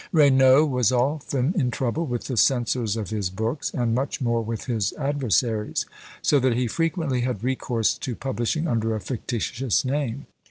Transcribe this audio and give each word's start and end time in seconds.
Raynaud 0.11 0.67
was 0.71 0.91
often 0.91 1.53
in 1.55 1.69
trouble 1.69 2.07
with 2.07 2.23
the 2.23 2.35
censors 2.35 2.97
of 2.97 3.11
his 3.11 3.29
books, 3.29 3.71
and 3.71 3.93
much 3.93 4.19
more 4.19 4.41
with 4.41 4.65
his 4.65 4.93
adversaries; 4.93 5.85
so 6.23 6.39
that 6.39 6.55
he 6.55 6.65
frequently 6.65 7.21
had 7.21 7.43
recourse 7.43 7.93
to 7.99 8.15
publishing 8.15 8.67
under 8.67 8.95
a 8.95 8.99
fictitious 8.99 9.85
name. 9.85 10.25